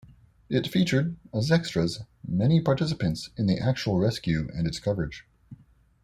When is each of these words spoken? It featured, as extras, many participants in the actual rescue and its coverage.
It 0.49 0.67
featured, 0.67 1.15
as 1.31 1.51
extras, 1.51 1.99
many 2.27 2.59
participants 2.59 3.29
in 3.37 3.45
the 3.45 3.59
actual 3.59 3.99
rescue 3.99 4.47
and 4.51 4.65
its 4.65 4.79
coverage. 4.79 5.25